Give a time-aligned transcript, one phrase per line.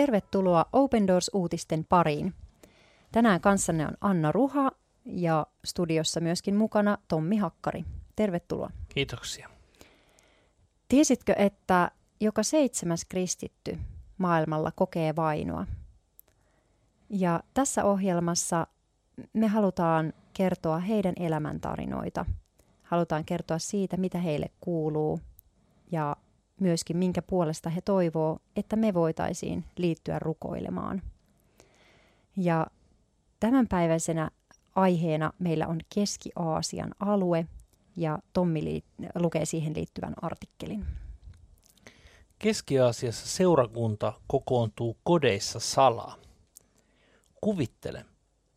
[0.00, 2.34] tervetuloa Open Doors-uutisten pariin.
[3.12, 4.70] Tänään kanssanne on Anna Ruha
[5.04, 7.84] ja studiossa myöskin mukana Tommi Hakkari.
[8.16, 8.70] Tervetuloa.
[8.88, 9.48] Kiitoksia.
[10.88, 11.90] Tiesitkö, että
[12.20, 13.78] joka seitsemäs kristitty
[14.18, 15.66] maailmalla kokee vainoa?
[17.10, 18.66] Ja tässä ohjelmassa
[19.32, 22.26] me halutaan kertoa heidän elämäntarinoita.
[22.82, 25.20] Halutaan kertoa siitä, mitä heille kuuluu
[25.92, 26.16] ja
[26.60, 31.02] myöskin minkä puolesta he toivoo, että me voitaisiin liittyä rukoilemaan.
[32.36, 32.66] Ja
[33.40, 34.30] tämänpäiväisenä
[34.74, 37.46] aiheena meillä on Keski-Aasian alue
[37.96, 40.86] ja Tommi liit- lukee siihen liittyvän artikkelin.
[42.38, 46.16] Keski-Aasiassa seurakunta kokoontuu kodeissa salaa.
[47.40, 48.04] Kuvittele,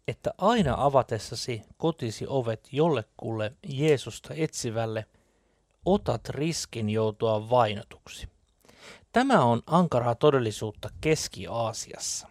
[0.08, 5.06] että aina avatessasi kotisi ovet jollekulle Jeesusta etsivälle,
[5.86, 8.28] otat riskin joutua vainotuksi.
[9.12, 12.28] Tämä on ankaraa todellisuutta Keski-Aasiassa.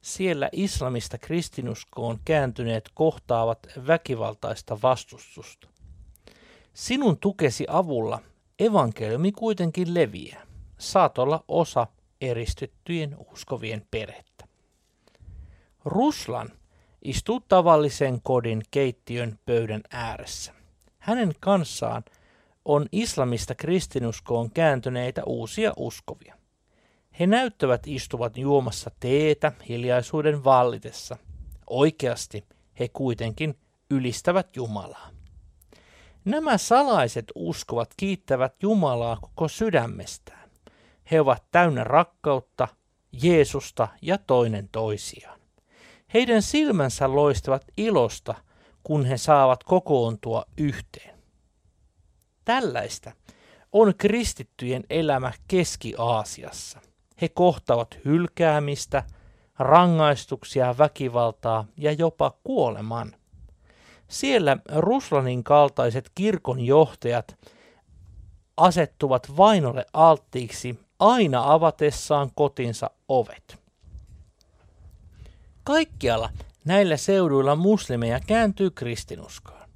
[0.00, 5.68] Siellä islamista kristinuskoon kääntyneet kohtaavat väkivaltaista vastustusta.
[6.74, 8.20] Sinun tukesi avulla
[8.58, 10.46] evankeliumi kuitenkin leviää.
[10.78, 11.86] Saat olla osa
[12.20, 14.48] eristyttyjen uskovien perhettä.
[15.84, 16.52] Ruslan
[17.02, 20.54] istuu tavallisen kodin keittiön pöydän ääressä.
[20.98, 22.04] Hänen kanssaan
[22.68, 26.34] on islamista kristinuskoon kääntyneitä uusia uskovia.
[27.20, 31.16] He näyttävät istuvat juomassa teetä hiljaisuuden vallitessa.
[31.70, 32.44] Oikeasti
[32.80, 33.58] he kuitenkin
[33.90, 35.10] ylistävät Jumalaa.
[36.24, 40.50] Nämä salaiset uskovat kiittävät Jumalaa koko sydämestään.
[41.10, 42.68] He ovat täynnä rakkautta,
[43.22, 45.40] Jeesusta ja toinen toisiaan.
[46.14, 48.34] Heidän silmänsä loistavat ilosta,
[48.82, 51.17] kun he saavat kokoontua yhteen.
[52.48, 53.12] Tällaista
[53.72, 56.80] on kristittyjen elämä Keski-Aasiassa.
[57.20, 59.02] He kohtavat hylkäämistä,
[59.58, 63.14] rangaistuksia, väkivaltaa ja jopa kuoleman.
[64.08, 67.36] Siellä Ruslanin kaltaiset kirkon johtajat
[68.56, 73.58] asettuvat vainolle alttiiksi aina avatessaan kotinsa ovet.
[75.64, 76.30] Kaikkialla
[76.64, 79.68] näillä seuduilla muslimeja kääntyy kristinuskoon.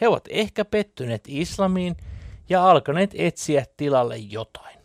[0.00, 1.96] He ovat ehkä pettyneet islamiin
[2.48, 4.78] ja alkaneet etsiä tilalle jotain.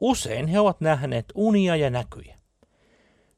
[0.00, 2.36] Usein he ovat nähneet unia ja näkyjä.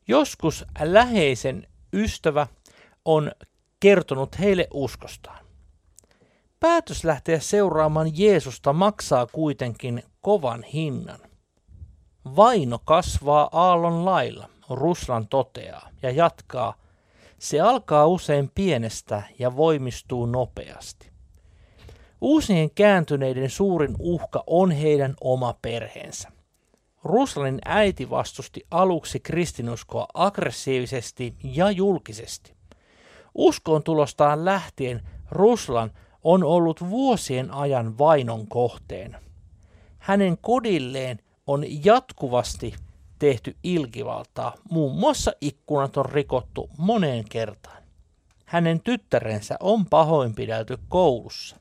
[0.08, 2.46] Joskus läheisen ystävä
[3.04, 3.32] on
[3.80, 5.44] kertonut heille uskostaan.
[6.60, 11.20] Päätös lähteä seuraamaan Jeesusta maksaa kuitenkin kovan hinnan.
[12.36, 16.74] Vaino kasvaa aallon lailla, Ruslan toteaa ja jatkaa.
[17.38, 21.10] Se alkaa usein pienestä ja voimistuu nopeasti.
[22.20, 26.28] Uusien kääntyneiden suurin uhka on heidän oma perheensä.
[27.04, 32.52] Ruslanin äiti vastusti aluksi kristinuskoa aggressiivisesti ja julkisesti.
[33.34, 35.90] Uskon tulostaan lähtien Ruslan
[36.24, 39.18] on ollut vuosien ajan vainon kohteena.
[39.98, 42.74] Hänen kodilleen on jatkuvasti
[43.18, 47.82] tehty ilkivaltaa, muun muassa ikkunat on rikottu moneen kertaan.
[48.44, 51.56] Hänen tyttärensä on pahoinpidelty koulussa.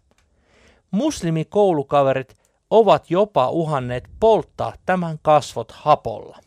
[0.92, 2.36] Muslimikoulukaverit
[2.70, 6.40] ovat jopa uhanneet polttaa tämän kasvot hapolla.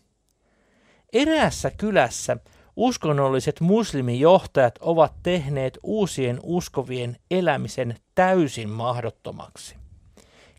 [1.12, 2.37] Eräässä kylässä
[2.77, 9.77] uskonnolliset muslimijohtajat ovat tehneet uusien uskovien elämisen täysin mahdottomaksi.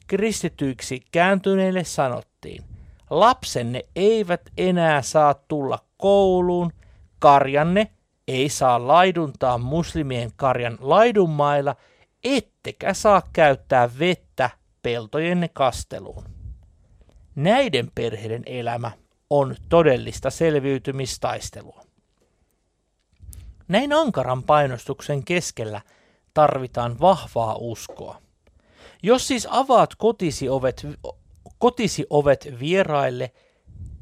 [0.08, 2.64] Kristityiksi kääntyneille sanottiin,
[3.10, 6.74] lapsenne eivät enää saa tulla kouluun,
[7.20, 7.92] karjanne
[8.28, 11.76] ei saa laiduntaa muslimien karjan laidunmailla,
[12.24, 14.50] ettekä saa käyttää vettä
[14.82, 16.24] peltojenne kasteluun.
[17.36, 18.92] Näiden perheiden elämä
[19.30, 21.84] on todellista selviytymistaistelua.
[23.68, 25.82] Näin ankaran painostuksen keskellä
[26.34, 28.22] tarvitaan vahvaa uskoa.
[29.04, 30.88] Jos siis avaat kotisi ovet,
[31.58, 33.32] kotisi ovet vieraille,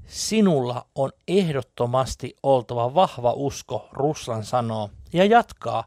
[0.07, 5.83] sinulla on ehdottomasti oltava vahva usko, Ruslan sanoo, ja jatkaa,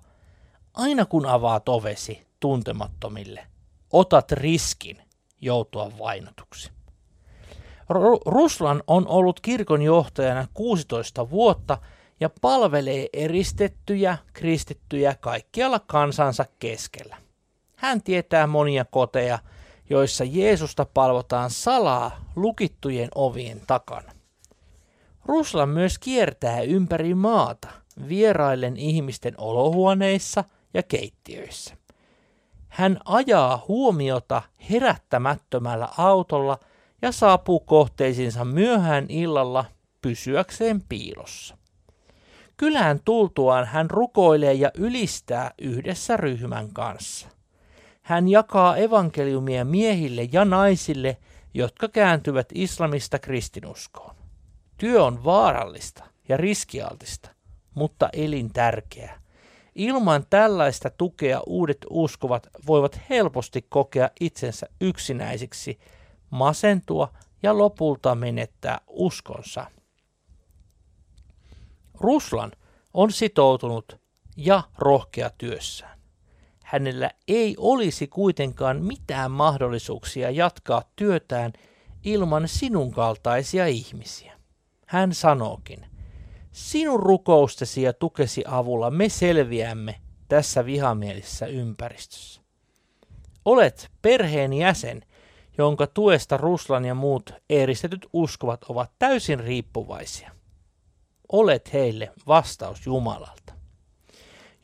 [0.75, 3.47] aina kun avaat ovesi tuntemattomille,
[3.91, 5.03] otat riskin
[5.41, 6.71] joutua vainotuksi.
[8.27, 11.79] Ruslan on ollut kirkon johtajana 16 vuotta
[12.21, 17.17] ja palvelee eristettyjä kristittyjä kaikkialla kansansa keskellä.
[17.77, 19.39] Hän tietää monia koteja,
[19.91, 24.13] joissa Jeesusta palvotaan salaa lukittujen ovien takana.
[25.25, 27.69] Ruslan myös kiertää ympäri maata
[28.09, 31.77] vieraillen ihmisten olohuoneissa ja keittiöissä.
[32.69, 36.59] Hän ajaa huomiota herättämättömällä autolla
[37.03, 39.65] ja saapuu kohteisiinsa myöhään illalla
[40.03, 41.57] pysyäkseen piilossa.
[42.57, 47.29] Kylään tultuaan hän rukoilee ja ylistää yhdessä ryhmän kanssa.
[48.03, 51.17] Hän jakaa evankeliumia miehille ja naisille,
[51.55, 54.15] jotka kääntyvät islamista kristinuskoon.
[54.79, 57.31] Työ on vaarallista ja riskialtista,
[57.75, 59.22] mutta elintärkeää.
[59.75, 65.79] Ilman tällaista tukea uudet uskovat voivat helposti kokea itsensä yksinäisiksi,
[66.31, 69.67] masentua ja lopulta menettää uskonsa.
[72.01, 72.53] Ruslan
[72.95, 74.01] on sitoutunut
[74.37, 75.99] ja rohkea työssään.
[76.65, 81.53] Hänellä ei olisi kuitenkaan mitään mahdollisuuksia jatkaa työtään
[82.05, 84.39] ilman sinun kaltaisia ihmisiä.
[84.87, 85.87] Hän sanookin,
[86.53, 92.41] sinun rukoustesi ja tukesi avulla me selviämme tässä vihamielisessä ympäristössä.
[93.45, 95.03] Olet perheen jäsen,
[95.59, 100.31] jonka tuesta Ruslan ja muut eristetyt uskovat ovat täysin riippuvaisia.
[101.33, 103.53] Olet heille vastaus Jumalalta.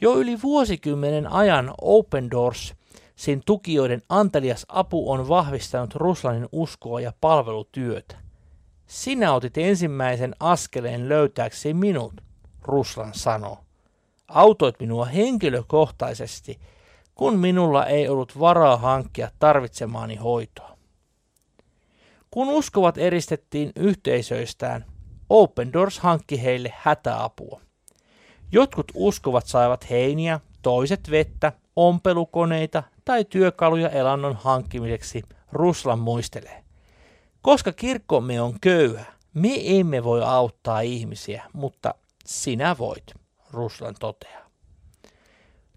[0.00, 2.74] Jo yli vuosikymmenen ajan Open Doors
[3.16, 8.27] sin tukijoiden antelias apu on vahvistanut Ruslanin uskoa ja palvelutyötä.
[8.88, 12.12] Sinä otit ensimmäisen askeleen löytääksesi minut,
[12.62, 13.58] Ruslan sanoo.
[14.28, 16.60] Autoit minua henkilökohtaisesti,
[17.14, 20.76] kun minulla ei ollut varaa hankkia tarvitsemaani hoitoa.
[22.30, 24.84] Kun uskovat eristettiin yhteisöistään,
[25.30, 27.60] Open Doors hankki heille hätäapua.
[28.52, 36.67] Jotkut uskovat saivat heiniä, toiset vettä, ompelukoneita tai työkaluja elannon hankkimiseksi, Ruslan muistelee.
[37.42, 39.04] Koska kirkkomme on köyhä,
[39.34, 41.94] me emme voi auttaa ihmisiä, mutta
[42.24, 43.04] sinä voit,
[43.50, 44.48] Ruslan toteaa.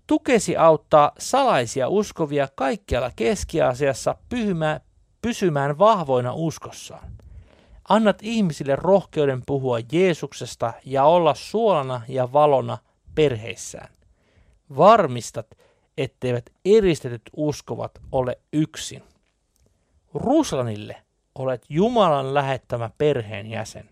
[0.08, 4.16] Tukesi auttaa salaisia uskovia kaikkialla Keski-Aasiassa
[5.22, 7.12] pysymään vahvoina uskossaan.
[7.90, 12.78] Annat ihmisille rohkeuden puhua Jeesuksesta ja olla suolana ja valona
[13.16, 13.94] perheissään.
[14.78, 15.48] Varmistat,
[15.98, 19.04] etteivät eristetyt uskovat ole yksin.
[20.14, 20.96] Ruslanille
[21.36, 23.90] olet Jumalan lähettämä perheenjäsen.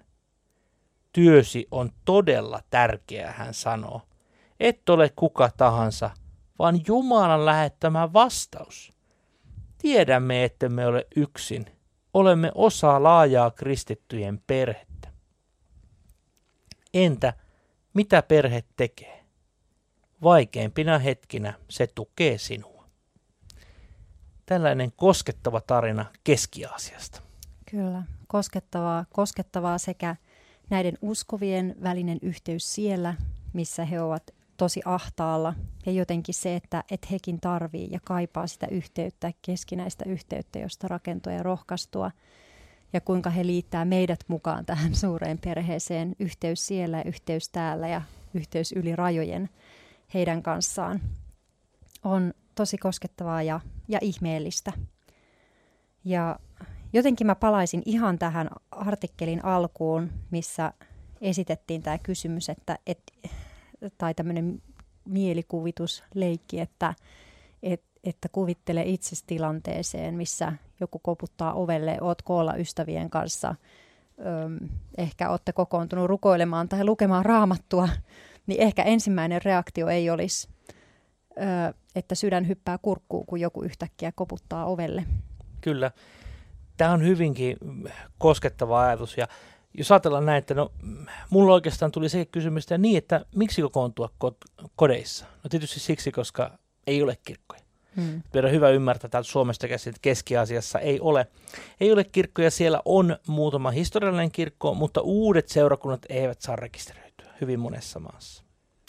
[1.13, 4.01] Työsi on todella tärkeä, hän sanoo.
[4.59, 6.09] Et ole kuka tahansa,
[6.59, 8.93] vaan Jumalan lähettämä vastaus.
[9.77, 11.65] Tiedämme, että me ole yksin–
[12.13, 15.09] olemme osa laajaa kristittyjen perhettä.
[16.93, 17.33] Entä
[17.93, 19.25] mitä perhe tekee?
[20.23, 22.89] Vaikeimpina hetkinä se tukee sinua.
[24.45, 27.21] Tällainen koskettava tarina Keski-Aasiasta.
[27.71, 30.15] Kyllä, koskettavaa, koskettavaa sekä
[30.69, 33.15] näiden uskovien välinen yhteys siellä,
[33.53, 35.53] missä he ovat tosi ahtaalla
[35.85, 41.33] ja jotenkin se, että, että hekin tarvii ja kaipaa sitä yhteyttä, keskinäistä yhteyttä, josta rakentua
[41.33, 42.11] ja rohkaistua
[42.93, 48.01] ja kuinka he liittää meidät mukaan tähän suureen perheeseen, yhteys siellä ja yhteys täällä ja
[48.33, 49.49] yhteys yli rajojen
[50.13, 51.01] heidän kanssaan
[52.03, 54.73] on tosi koskettavaa ja, ja ihmeellistä.
[56.05, 56.39] Ja
[56.93, 60.73] jotenkin mä palaisin ihan tähän artikkelin alkuun, missä
[61.21, 63.13] esitettiin tämä kysymys, että, että
[63.97, 64.61] tai tämmöinen
[65.05, 66.93] mielikuvitusleikki, että,
[67.63, 73.55] et, että kuvittele itse tilanteeseen, missä joku koputtaa ovelle, oot koolla ystävien kanssa,
[74.19, 77.89] öm, ehkä olette kokoontunut rukoilemaan tai lukemaan raamattua,
[78.47, 80.49] niin ehkä ensimmäinen reaktio ei olisi,
[81.31, 85.03] ö, että sydän hyppää kurkkuun, kun joku yhtäkkiä koputtaa ovelle.
[85.61, 85.91] Kyllä.
[86.79, 87.57] Tämä on hyvinkin
[88.17, 89.27] koskettava ajatus ja
[89.73, 90.71] jos ajatellaan näin, että no,
[91.29, 94.09] mulla oikeastaan tuli se kysymys, että niin, että miksi kokoontua
[94.75, 95.25] kodeissa?
[95.43, 96.51] No tietysti siksi, koska
[96.87, 97.61] ei ole kirkkoja.
[97.95, 98.21] Hmm.
[98.33, 101.27] Meidän hyvä ymmärtää täältä Suomesta käsin, että Keski-Aasiassa ei ole,
[101.79, 102.51] ei ole kirkkoja.
[102.51, 108.43] Siellä on muutama historiallinen kirkko, mutta uudet seurakunnat eivät saa rekisteröityä hyvin monessa maassa.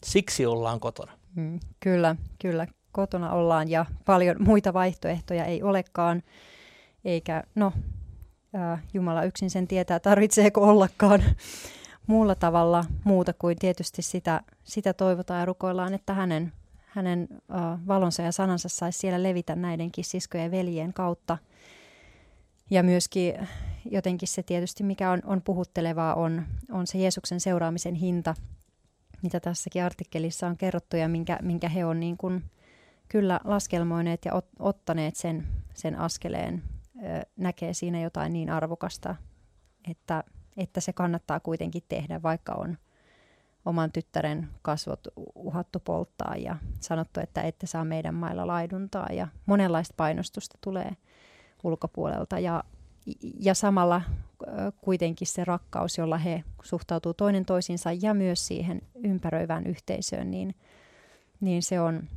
[0.04, 1.12] Siksi ollaan kotona.
[1.35, 2.66] Hmm, kyllä, kyllä.
[2.92, 6.23] Kotona ollaan ja paljon muita vaihtoehtoja ei olekaan.
[7.04, 7.73] Eikä, no,
[8.95, 11.23] Jumala yksin sen tietää, tarvitseeko ollakaan
[12.07, 16.52] muulla tavalla muuta kuin tietysti sitä, sitä toivotaan ja rukoillaan, että hänen,
[16.87, 17.28] hänen
[17.87, 21.38] valonsa ja sanansa saisi siellä levitä näidenkin siskojen ja veljien kautta.
[22.71, 23.35] Ja myöskin
[23.90, 28.35] jotenkin se tietysti, mikä on, on puhuttelevaa, on, on se Jeesuksen seuraamisen hinta,
[29.23, 32.45] mitä tässäkin artikkelissa on kerrottu ja minkä, minkä he on niin kuin
[33.09, 36.62] kyllä laskelmoineet ja ot, ottaneet sen, sen askeleen
[37.37, 39.16] näkee siinä jotain niin arvokasta,
[39.90, 40.25] että,
[40.57, 42.78] että se kannattaa kuitenkin tehdä, vaikka on
[43.64, 45.00] oman tyttären kasvot
[45.35, 50.97] uhattu polttaa ja sanottu, että ette saa meidän mailla laiduntaa ja monenlaista painostusta tulee
[51.64, 52.38] ulkopuolelta.
[52.38, 52.64] Ja,
[53.40, 54.02] ja samalla
[54.80, 60.54] kuitenkin se rakkaus, jolla he suhtautuu toinen toisinsa ja myös siihen ympäröivään yhteisöön, niin,
[61.40, 62.09] niin se on,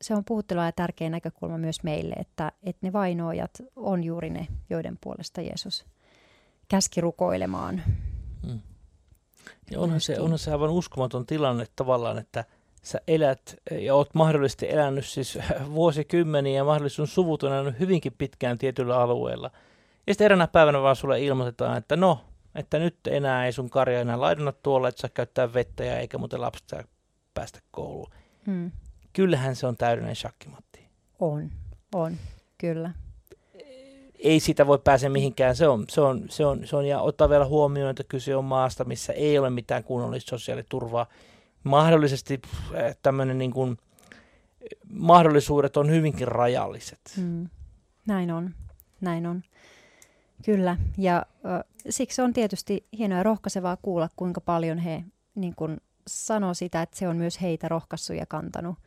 [0.00, 4.46] se on puhuttelua ja tärkeä näkökulma myös meille, että, että ne vainoajat on juuri ne,
[4.70, 5.86] joiden puolesta Jeesus
[6.68, 7.82] käski rukoilemaan.
[8.46, 8.60] Hmm.
[9.70, 12.44] Ja onhan se, onhan se aivan uskomaton tilanne tavallaan, että
[12.82, 15.38] sä elät ja oot mahdollisesti elänyt siis
[15.74, 19.50] vuosikymmeniä ja mahdollisesti sun suvut on elänyt hyvinkin pitkään tietyllä alueella.
[20.06, 22.20] Ja sitten eräänä päivänä vaan sulle ilmoitetaan, että no,
[22.54, 26.18] että nyt enää ei sun karja enää laidunna tuolla, että saa käyttää vettä ja eikä
[26.18, 26.82] muuten lapset saa
[27.34, 28.10] päästä kouluun.
[28.46, 28.70] Hmm.
[29.16, 30.88] Kyllähän se on täydellinen shakkimatti.
[31.18, 31.50] On,
[31.94, 32.16] on,
[32.58, 32.90] kyllä
[34.18, 35.56] ei sitä voi pääse mihinkään.
[35.56, 38.44] Se on, se on, se on, se on ja ottaa vielä huomioon, että kyse on
[38.44, 41.06] maasta, missä ei ole mitään kunnollista sosiaaliturvaa.
[41.64, 42.40] Mahdollisesti
[42.74, 43.78] eh, tämmöinen niin kuin,
[44.90, 47.00] mahdollisuudet on hyvinkin rajalliset.
[47.16, 47.48] Mm.
[48.06, 48.54] Näin on,
[49.00, 49.42] näin on.
[50.44, 55.04] Kyllä, ja äh, siksi on tietysti hienoa ja rohkaisevaa kuulla, kuinka paljon he
[55.34, 58.78] niin kuin, sanoo sitä, että se on myös heitä rohkaissut ja kantanut,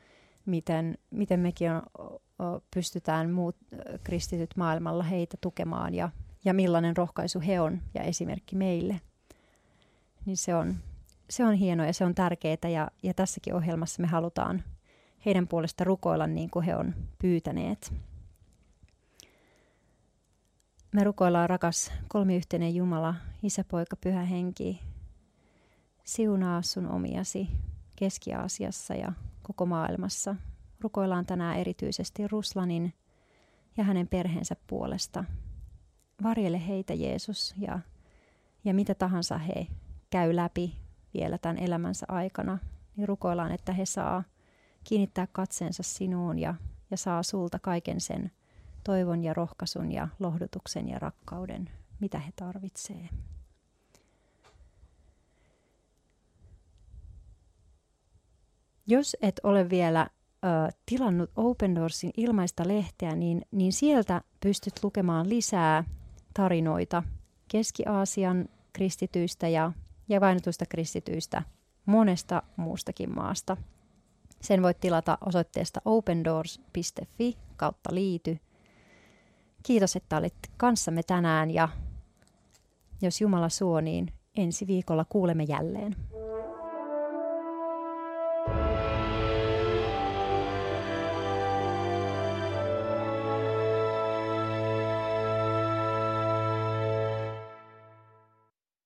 [0.49, 1.81] miten, miten mekin on
[2.73, 3.55] pystytään muut
[4.03, 6.09] kristityt maailmalla heitä tukemaan ja,
[6.45, 9.01] ja millainen rohkaisu he on ja esimerkki meille.
[10.25, 10.75] Niin se on,
[11.29, 14.63] se on hienoa ja se on tärkeää ja, ja tässäkin ohjelmassa me halutaan
[15.25, 17.93] heidän puolesta rukoilla niin kuin he on pyytäneet.
[20.91, 24.81] Me rukoillaan rakas kolmiyhteinen Jumala, Isä, Poika, Pyhä Henki.
[26.03, 27.49] Siunaa sun omiasi
[27.95, 29.13] Keski-Aasiassa ja
[29.49, 30.35] koko maailmassa–
[30.81, 32.93] Rukoillaan tänään erityisesti Ruslanin
[33.77, 35.23] ja hänen perheensä puolesta.
[36.23, 37.79] Varjele heitä Jeesus ja,
[38.63, 39.67] ja mitä tahansa he
[40.09, 40.75] käy läpi
[41.13, 42.57] vielä tämän elämänsä aikana,
[42.95, 44.23] niin rukoillaan, että he saa
[44.83, 46.55] kiinnittää katseensa sinuun ja,
[46.91, 48.31] ja saa sulta kaiken sen
[48.83, 53.09] toivon ja rohkaisun ja lohdutuksen ja rakkauden, mitä he tarvitsee.
[58.89, 60.07] Jos et ole vielä
[60.45, 65.83] ö, tilannut Open Doorsin ilmaista lehteä, niin, niin sieltä pystyt lukemaan lisää
[66.33, 67.03] tarinoita
[67.47, 69.71] Keski-Aasian kristityistä ja,
[70.09, 71.43] ja vainotuista kristityistä
[71.85, 73.57] monesta muustakin maasta.
[74.41, 78.37] Sen voit tilata osoitteesta opendoors.fi kautta liity.
[79.63, 81.69] Kiitos, että olit kanssamme tänään ja
[83.01, 85.95] jos Jumala suo, niin ensi viikolla kuulemme jälleen.